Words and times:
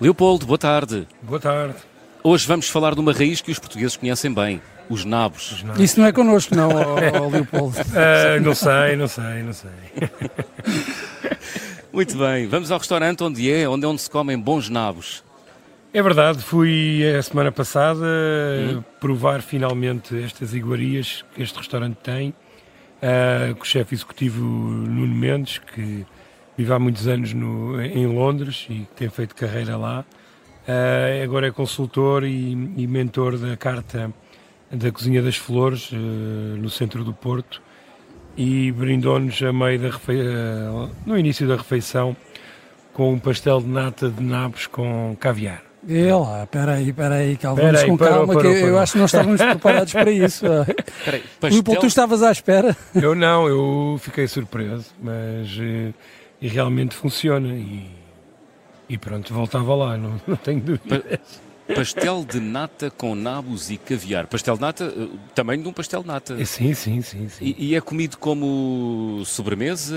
Leopoldo, 0.00 0.46
boa 0.46 0.56
tarde. 0.56 1.06
Boa 1.20 1.38
tarde. 1.38 1.74
Hoje 2.24 2.46
vamos 2.46 2.70
falar 2.70 2.94
de 2.94 3.00
uma 3.00 3.12
raiz 3.12 3.42
que 3.42 3.52
os 3.52 3.58
portugueses 3.58 3.98
conhecem 3.98 4.32
bem, 4.32 4.62
os 4.88 5.04
nabos. 5.04 5.52
Os 5.52 5.62
nabos. 5.62 5.82
Isso 5.82 6.00
não 6.00 6.06
é 6.06 6.12
connosco, 6.12 6.54
não, 6.54 6.70
ó, 6.72 7.24
ó 7.24 7.28
Leopoldo. 7.28 7.76
Uh, 7.76 8.40
não 8.42 8.54
sei, 8.54 8.96
não 8.96 9.06
sei, 9.06 9.42
não 9.42 9.52
sei. 9.52 9.70
Muito 11.92 12.16
bem, 12.16 12.46
vamos 12.46 12.70
ao 12.70 12.78
restaurante 12.78 13.22
onde 13.22 13.52
é, 13.52 13.68
onde 13.68 13.84
é 13.84 13.88
onde 13.88 14.00
se 14.00 14.08
comem 14.08 14.38
bons 14.38 14.70
nabos. 14.70 15.22
É 15.92 16.02
verdade, 16.02 16.38
fui 16.38 17.02
a 17.14 17.22
semana 17.22 17.52
passada 17.52 18.06
hum. 18.06 18.82
provar 18.98 19.42
finalmente 19.42 20.18
estas 20.22 20.54
iguarias 20.54 21.26
que 21.34 21.42
este 21.42 21.58
restaurante 21.58 21.96
tem, 21.96 22.30
uh, 22.30 23.54
com 23.54 23.64
o 23.64 23.66
chefe 23.66 23.94
executivo 23.94 24.42
Nuno 24.42 25.14
Mendes, 25.14 25.58
que 25.58 26.06
vive 26.60 26.74
há 26.74 26.78
muitos 26.78 27.08
anos 27.08 27.32
no, 27.32 27.80
em 27.80 28.06
Londres 28.06 28.66
e 28.68 28.86
tem 28.94 29.08
feito 29.08 29.34
carreira 29.34 29.78
lá. 29.78 30.04
Uh, 30.68 31.24
agora 31.24 31.48
é 31.48 31.50
consultor 31.50 32.22
e, 32.22 32.52
e, 32.76 32.86
mentor 32.86 33.38
da 33.38 33.56
carta 33.56 34.12
da 34.70 34.92
Cozinha 34.92 35.22
das 35.22 35.36
Flores, 35.36 35.90
uh, 35.90 35.96
no 35.96 36.68
centro 36.68 37.02
do 37.02 37.14
Porto, 37.14 37.62
e 38.36 38.70
brindou-nos 38.72 39.42
a 39.42 39.52
meio 39.54 39.80
da 39.80 39.88
uh, 39.88 40.90
no 41.06 41.18
início 41.18 41.48
da 41.48 41.56
refeição 41.56 42.14
com 42.92 43.14
um 43.14 43.18
pastel 43.18 43.62
de 43.62 43.68
nata 43.68 44.10
de 44.10 44.22
nabos 44.22 44.66
com 44.66 45.16
caviar. 45.18 45.62
É 45.88 46.14
lá, 46.14 46.46
peraí, 46.46 46.92
peraí, 46.92 47.38
calma, 47.38 47.62
vamos 47.62 47.84
com 47.84 47.96
parou, 47.96 48.14
calma, 48.18 48.34
parou, 48.34 48.52
que 48.52 48.60
parou. 48.60 48.74
eu 48.74 48.78
acho 48.78 48.92
que 48.92 48.98
nós 48.98 49.14
estávamos 49.14 49.40
preparados 49.40 49.92
para 49.94 50.10
isso. 50.10 50.44
Peraí, 51.06 51.22
pastel... 51.40 51.80
tu 51.80 51.86
estavas 51.86 52.22
à 52.22 52.30
espera? 52.30 52.76
Eu 52.94 53.14
não, 53.14 53.48
eu 53.48 53.98
fiquei 53.98 54.28
surpreso, 54.28 54.92
mas 55.02 55.48
e 56.40 56.48
realmente 56.48 56.94
funciona. 56.94 57.48
E, 57.54 57.90
e 58.88 58.98
pronto, 58.98 59.32
voltava 59.32 59.74
lá, 59.74 59.96
não, 59.96 60.20
não 60.26 60.36
tenho 60.36 60.60
dúvidas. 60.60 61.49
Pastel 61.74 62.24
de 62.24 62.40
nata 62.40 62.90
com 62.90 63.14
nabos 63.14 63.70
e 63.70 63.76
caviar. 63.76 64.26
Pastel 64.26 64.54
de 64.54 64.60
nata, 64.60 64.84
eh, 64.84 65.06
tamanho 65.34 65.62
de 65.62 65.68
um 65.68 65.72
pastel 65.72 66.02
de 66.02 66.08
nata. 66.08 66.36
É, 66.40 66.44
sim, 66.44 66.74
sim, 66.74 67.00
sim. 67.02 67.28
sim. 67.28 67.44
E, 67.44 67.70
e, 67.70 67.74
é 67.74 67.80
comido 67.80 68.16
como 68.18 69.22
sobremesa? 69.24 69.96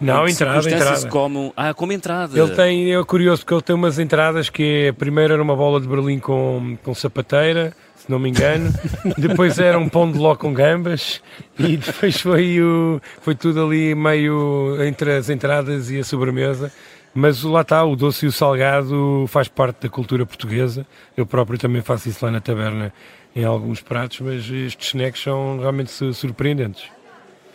Não, 0.00 0.26
entrada, 0.26 0.70
entrada. 0.70 1.08
Como... 1.08 1.52
Ah, 1.56 1.74
como 1.74 1.92
entrada. 1.92 2.38
Ele 2.38 2.54
tem, 2.54 2.94
é 2.94 3.04
curioso 3.04 3.42
porque 3.42 3.54
ele 3.54 3.62
tem 3.62 3.74
umas 3.74 3.98
entradas 3.98 4.48
que 4.48 4.86
é, 4.86 4.88
a 4.88 4.94
primeira 4.94 5.34
era 5.34 5.42
uma 5.42 5.56
bola 5.56 5.80
de 5.80 5.88
Berlim 5.88 6.18
com, 6.18 6.76
com 6.82 6.94
sapateira, 6.94 7.74
se 7.96 8.10
não 8.10 8.18
me 8.18 8.28
engano. 8.30 8.72
depois 9.18 9.58
era 9.58 9.78
um 9.78 9.88
pão 9.88 10.10
de 10.10 10.18
ló 10.18 10.34
com 10.36 10.52
gambas 10.52 11.20
e 11.58 11.76
depois 11.76 12.20
foi, 12.20 12.60
o, 12.60 13.00
foi 13.20 13.34
tudo 13.34 13.64
ali 13.64 13.94
meio 13.94 14.76
entre 14.84 15.16
as 15.16 15.28
entradas 15.28 15.90
e 15.90 15.98
a 15.98 16.04
sobremesa. 16.04 16.72
Mas 17.18 17.42
lá 17.42 17.62
está, 17.62 17.84
o 17.84 17.96
doce 17.96 18.26
e 18.26 18.28
o 18.28 18.32
salgado 18.32 19.24
faz 19.26 19.48
parte 19.48 19.82
da 19.82 19.88
cultura 19.88 20.24
portuguesa. 20.24 20.86
Eu 21.16 21.26
próprio 21.26 21.58
também 21.58 21.82
faço 21.82 22.08
isso 22.08 22.24
lá 22.24 22.30
na 22.30 22.40
taberna 22.40 22.92
em 23.34 23.44
alguns 23.44 23.80
pratos, 23.80 24.20
mas 24.20 24.48
estes 24.48 24.88
snacks 24.94 25.20
são 25.20 25.58
realmente 25.58 25.90
surpreendentes. 26.14 26.84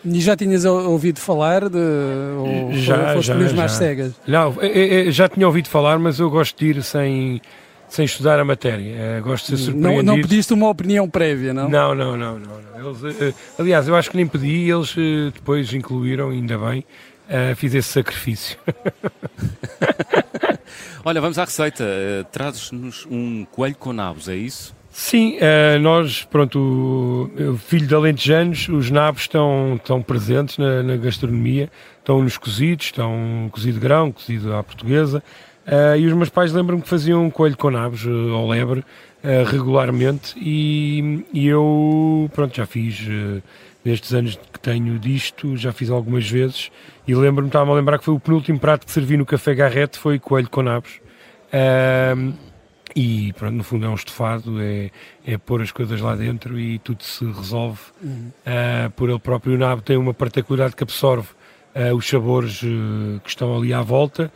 E 0.04 0.20
já 0.20 0.36
tinhas 0.36 0.66
ouvido 0.66 1.18
falar 1.18 1.70
de. 1.70 1.78
Ou 1.78 2.74
já, 2.74 3.14
foste 3.14 3.28
já, 3.28 3.34
mesmo 3.36 3.56
já. 3.56 3.64
às 3.64 3.72
cegas? 3.72 4.12
Não, 4.26 4.54
é, 4.60 5.08
é, 5.08 5.10
já 5.10 5.30
tinha 5.30 5.46
ouvido 5.46 5.70
falar, 5.70 5.98
mas 5.98 6.18
eu 6.20 6.28
gosto 6.28 6.58
de 6.58 6.66
ir 6.66 6.82
sem, 6.82 7.40
sem 7.88 8.04
estudar 8.04 8.38
a 8.38 8.44
matéria. 8.44 9.18
Gosto 9.22 9.50
de 9.50 9.56
ser 9.56 9.64
surpreendido. 9.64 10.02
Não, 10.02 10.16
não 10.16 10.20
pediste 10.20 10.52
uma 10.52 10.68
opinião 10.68 11.08
prévia, 11.08 11.54
não? 11.54 11.70
Não, 11.70 11.94
não, 11.94 12.18
não. 12.18 12.38
não, 12.38 12.60
não. 12.60 12.90
Eles, 13.00 13.18
eh, 13.18 13.32
aliás, 13.58 13.88
eu 13.88 13.96
acho 13.96 14.10
que 14.10 14.16
nem 14.18 14.26
pedi, 14.26 14.70
eles 14.70 14.94
eh, 14.98 15.30
depois 15.32 15.72
incluíram, 15.72 16.28
ainda 16.28 16.58
bem. 16.58 16.84
Uh, 17.28 17.56
fiz 17.56 17.74
esse 17.74 17.88
sacrifício. 17.88 18.58
Olha, 21.04 21.20
vamos 21.20 21.38
à 21.38 21.44
receita. 21.44 21.84
Uh, 21.84 22.24
Trazes-nos 22.32 23.06
um 23.10 23.44
coelho 23.46 23.76
com 23.76 23.92
nabos, 23.92 24.28
é 24.28 24.36
isso? 24.36 24.74
Sim, 24.96 25.38
uh, 25.38 25.78
nós, 25.80 26.22
pronto, 26.22 26.56
o, 26.56 27.58
filho 27.58 27.84
de 27.84 27.94
alentejanos, 27.94 28.68
os 28.68 28.92
nabos 28.92 29.22
estão, 29.22 29.74
estão 29.74 30.00
presentes 30.00 30.56
na, 30.56 30.84
na, 30.84 30.96
gastronomia, 30.96 31.68
estão 31.98 32.22
nos 32.22 32.38
cozidos, 32.38 32.86
estão 32.86 33.48
cozido 33.50 33.80
grão, 33.80 34.12
cozido 34.12 34.54
à 34.54 34.62
portuguesa, 34.62 35.20
uh, 35.66 35.98
e 35.98 36.06
os 36.06 36.12
meus 36.12 36.28
pais 36.28 36.52
lembram-me 36.52 36.80
que 36.80 36.88
faziam 36.88 37.24
um 37.24 37.30
coelho 37.30 37.56
com 37.56 37.72
nabos, 37.72 38.06
uh, 38.06 38.34
ao 38.34 38.46
lebre, 38.46 38.84
regularmente, 39.50 40.34
e, 40.36 41.24
e, 41.32 41.46
eu, 41.46 42.30
pronto, 42.34 42.54
já 42.54 42.66
fiz 42.66 43.06
nestes 43.84 44.12
anos 44.12 44.38
que 44.52 44.58
tenho 44.60 44.98
disto, 44.98 45.56
já 45.56 45.72
fiz 45.72 45.90
algumas 45.90 46.28
vezes 46.28 46.70
e 47.06 47.14
lembro-me, 47.14 47.48
estava-me 47.48 47.72
a 47.72 47.74
lembrar 47.74 47.98
que 47.98 48.04
foi 48.04 48.14
o 48.14 48.20
penúltimo 48.20 48.58
prato 48.58 48.86
que 48.86 48.92
servi 48.92 49.16
no 49.16 49.26
Café 49.26 49.54
Garrete, 49.54 49.98
foi 49.98 50.18
coelho 50.18 50.48
com 50.48 50.62
nabos. 50.62 51.00
Um, 52.16 52.32
e 52.96 53.32
pronto, 53.34 53.54
no 53.54 53.64
fundo 53.64 53.84
é 53.84 53.88
um 53.88 53.94
estofado, 53.94 54.60
é, 54.60 54.90
é 55.26 55.36
pôr 55.36 55.60
as 55.60 55.70
coisas 55.70 56.00
lá 56.00 56.14
dentro 56.14 56.58
e 56.58 56.78
tudo 56.78 57.02
se 57.02 57.24
resolve 57.24 57.80
uhum. 58.02 58.30
uh, 58.46 58.90
por 58.92 59.10
ele 59.10 59.18
próprio. 59.18 59.54
O 59.54 59.58
nabo 59.58 59.82
tem 59.82 59.96
uma 59.96 60.14
particularidade 60.14 60.76
que 60.76 60.82
absorve 60.82 61.28
uh, 61.74 61.94
os 61.94 62.06
sabores 62.08 62.62
uh, 62.62 63.20
que 63.22 63.28
estão 63.28 63.56
ali 63.56 63.74
à 63.74 63.82
volta 63.82 64.32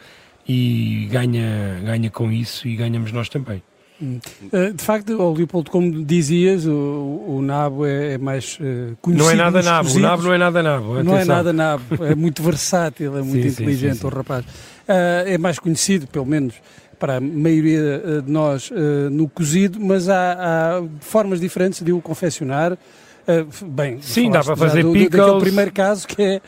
e 0.47 1.09
ganha, 1.11 1.81
ganha 1.85 2.11
com 2.11 2.33
isso 2.33 2.67
e 2.67 2.77
ganhamos 2.77 3.13
nós 3.13 3.29
também. 3.29 3.63
Eh, 4.53 4.73
de 4.73 4.83
facto, 4.83 5.17
oh, 5.21 5.33
Leopoldo, 5.33 5.71
como 5.71 6.05
dizias, 6.05 6.67
o, 6.67 7.25
o 7.27 7.43
nabo 7.43 7.85
é, 7.85 8.15
é 8.15 8.19
mais 8.19 8.57
uh, 8.61 8.97
conhecido. 9.01 9.25
Não 9.25 9.31
é 9.31 9.35
nada 9.35 9.63
nabo, 9.63 9.91
o 9.91 9.99
nabo 9.99 10.23
não 10.23 10.33
é 10.33 10.39
nada 10.39 10.63
nabo. 10.63 10.93
Atenção. 10.93 11.05
Não 11.05 11.19
é 11.19 11.25
nada 11.25 11.53
nabo, 11.53 12.05
é 12.05 12.15
muito 12.15 12.43
versátil, 12.43 13.19
é 13.19 13.23
muito 13.23 13.43
sim, 13.43 13.49
inteligente 13.49 13.95
sim, 13.95 14.01
sim, 14.01 14.07
o 14.07 14.11
rapaz. 14.11 14.45
Uh, 14.45 15.27
é 15.27 15.37
mais 15.37 15.59
conhecido, 15.59 16.07
pelo 16.07 16.27
menos 16.27 16.55
para 16.99 17.17
a 17.17 17.21
maioria 17.21 18.23
de 18.25 18.31
nós, 18.31 18.71
uh, 18.71 19.11
no 19.11 19.29
cozido, 19.29 19.79
mas 19.81 20.09
há, 20.09 20.33
há, 20.33 20.83
formas 21.01 21.41
diferentes 21.41 21.83
de 21.83 21.93
o 21.93 22.01
confeccionar. 22.01 22.79
bem, 23.67 24.01
sim, 24.01 24.31
dá 24.31 24.43
para 24.43 24.57
fazer 24.57 24.83
do, 24.83 24.93
pickles. 24.93 25.43
Primeiro 25.43 25.73
caso 25.73 26.07
que 26.07 26.23
é 26.23 26.41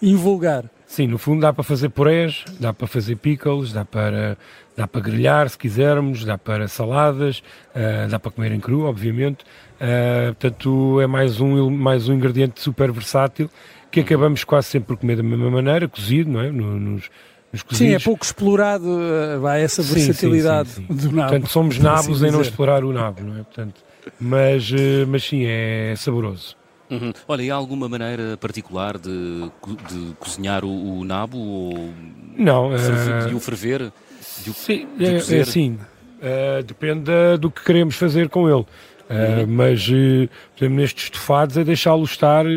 invulgar. 0.00 0.64
Sim, 0.88 1.06
no 1.06 1.18
fundo 1.18 1.42
dá 1.42 1.52
para 1.52 1.62
fazer 1.62 1.90
purés, 1.90 2.46
dá 2.58 2.72
para 2.72 2.86
fazer 2.86 3.14
pickles, 3.16 3.74
dá 3.74 3.84
para, 3.84 4.38
dá 4.74 4.88
para 4.88 5.00
grelhar 5.02 5.46
se 5.46 5.58
quisermos, 5.58 6.24
dá 6.24 6.38
para 6.38 6.66
saladas, 6.66 7.42
uh, 7.74 8.08
dá 8.08 8.18
para 8.18 8.30
comer 8.30 8.52
em 8.52 8.58
cru, 8.58 8.84
obviamente. 8.84 9.44
Uh, 9.74 10.34
portanto, 10.34 10.98
é 10.98 11.06
mais 11.06 11.42
um, 11.42 11.68
mais 11.68 12.08
um 12.08 12.14
ingrediente 12.14 12.62
super 12.62 12.90
versátil 12.90 13.50
que 13.90 14.00
acabamos 14.00 14.44
quase 14.44 14.68
sempre 14.68 14.88
por 14.88 14.96
comer 14.96 15.16
da 15.16 15.22
mesma 15.22 15.50
maneira, 15.50 15.86
cozido, 15.86 16.30
não 16.30 16.40
é? 16.40 16.50
nos, 16.50 17.10
nos 17.52 17.64
sim, 17.70 17.92
é 17.92 17.98
pouco 17.98 18.24
explorado 18.24 18.86
uh, 18.88 19.46
essa 19.48 19.82
versatilidade 19.82 20.70
sim, 20.70 20.86
sim, 20.86 20.98
sim, 20.98 21.08
do 21.08 21.14
nabo. 21.14 21.28
Portanto, 21.30 21.50
somos 21.50 21.78
nabos 21.78 22.16
assim 22.16 22.28
em 22.28 22.32
não 22.32 22.40
explorar 22.40 22.82
o 22.82 22.94
nabo, 22.94 23.22
não 23.22 23.34
é? 23.34 23.42
Portanto, 23.42 23.84
mas, 24.18 24.70
mas 25.06 25.22
sim, 25.22 25.44
é 25.44 25.92
saboroso. 25.98 26.57
Uhum. 26.90 27.12
Olha, 27.26 27.42
e 27.42 27.50
há 27.50 27.54
alguma 27.54 27.88
maneira 27.88 28.36
particular 28.38 28.98
de, 28.98 29.50
de 29.88 30.14
cozinhar 30.18 30.64
o, 30.64 30.98
o, 30.98 31.04
nabo? 31.04 31.38
Ou 31.38 31.92
não. 32.36 32.70
Ferver, 32.78 33.28
de 33.28 33.34
o 33.34 33.40
ferver? 33.40 33.92
De 34.42 34.50
o, 34.50 34.54
sim, 34.54 34.86
de 34.96 35.04
é, 35.04 35.38
é 35.38 35.40
assim. 35.40 35.78
Uh, 36.18 36.62
depende 36.64 37.12
do 37.38 37.50
que 37.50 37.62
queremos 37.62 37.94
fazer 37.94 38.28
com 38.28 38.48
ele. 38.48 38.64
Uh. 39.08 39.46
Mas, 39.46 39.88
uh, 39.88 40.28
exemplo, 40.56 40.76
nestes 40.76 41.04
estofados 41.04 41.56
é 41.56 41.64
deixá-lo 41.64 42.04
estar 42.04 42.44
uh, 42.46 42.48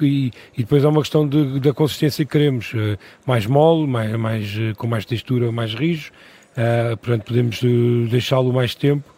e, 0.00 0.30
e, 0.56 0.58
depois 0.58 0.84
é 0.84 0.88
uma 0.88 1.00
questão 1.00 1.26
de, 1.26 1.60
da 1.60 1.72
consistência 1.72 2.24
que 2.24 2.30
queremos. 2.30 2.72
mais 3.24 3.46
mole, 3.46 3.86
mais, 3.86 4.12
mais, 4.16 4.54
com 4.76 4.86
mais 4.86 5.04
textura, 5.04 5.50
mais 5.52 5.74
rijo. 5.74 6.10
portanto, 7.02 7.24
podemos 7.24 7.60
deixá-lo 8.10 8.52
mais 8.52 8.74
tempo. 8.74 9.08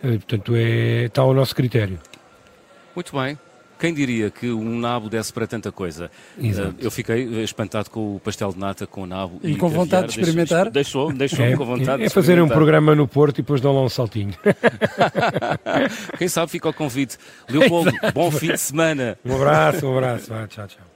portanto, 0.00 0.54
é, 0.54 1.04
está 1.04 1.22
ao 1.22 1.32
nosso 1.32 1.54
critério. 1.54 1.98
Muito 2.94 3.16
bem. 3.16 3.38
Quem 3.78 3.94
diria 3.94 4.30
que 4.30 4.50
um 4.50 4.78
nabo 4.78 5.08
desse 5.08 5.32
para 5.32 5.46
tanta 5.46 5.70
coisa? 5.70 6.10
Exato. 6.40 6.74
eu 6.80 6.90
fiquei 6.90 7.42
espantado 7.42 7.90
com 7.90 8.16
o 8.16 8.20
pastel 8.20 8.52
de 8.52 8.58
nata 8.58 8.86
com 8.86 9.02
o 9.02 9.06
nabo. 9.06 9.40
E, 9.42 9.52
e 9.52 9.56
com 9.56 9.68
vontade 9.68 10.08
de 10.08 10.18
experimentar? 10.18 10.70
Deixou-me 10.70 11.16
deixou 11.16 11.44
é, 11.44 11.56
com 11.56 11.64
vontade 11.64 12.02
é, 12.02 12.06
é 12.06 12.08
fazer 12.08 12.40
um 12.40 12.48
programa 12.48 12.94
no 12.94 13.06
Porto 13.06 13.38
e 13.38 13.42
depois 13.42 13.60
dão 13.60 13.74
lá 13.74 13.82
um 13.82 13.88
saltinho. 13.88 14.34
Quem 16.18 16.28
sabe 16.28 16.50
fica 16.50 16.68
o 16.68 16.72
convite. 16.72 17.16
Leopoldo, 17.48 17.92
bom 18.14 18.30
fim 18.30 18.48
de 18.48 18.58
semana. 18.58 19.18
Um 19.24 19.36
abraço, 19.36 19.86
um 19.86 19.96
abraço. 19.96 20.32
tchau, 20.48 20.66
tchau. 20.66 20.87